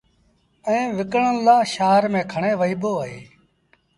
ائيٚݩ 0.67 0.95
وڪڻڻ 0.97 1.33
لآ 1.45 1.57
شآهر 1.73 2.03
ميݩ 2.13 2.29
کڻي 2.31 2.53
وهيٚبو 2.59 2.91
اهي 3.03 3.19